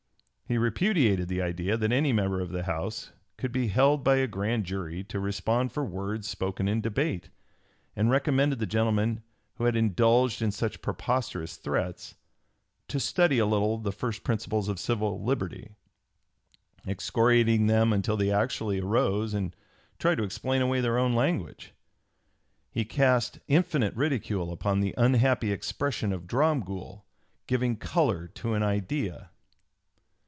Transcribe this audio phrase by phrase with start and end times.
[0.51, 4.27] He repudiated the idea that any member of the House could be held by a
[4.27, 7.29] grand jury to respond for words spoken in debate,
[7.95, 12.15] and recommended the gentlemen who had indulged in such preposterous threats
[12.89, 15.69] "to study a little the first principles of civil liberty,"
[16.85, 19.55] excoriating them until they actually arose and
[19.99, 21.71] tried to explain away their own language.
[22.69, 27.05] He cast infinite ridicule upon the unhappy expression of Dromgoole,
[27.47, 29.29] "giving color to an idea."